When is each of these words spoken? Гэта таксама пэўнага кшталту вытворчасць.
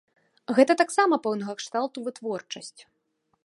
Гэта 0.59 0.73
таксама 0.81 1.19
пэўнага 1.27 1.53
кшталту 1.59 1.97
вытворчасць. 2.07 2.81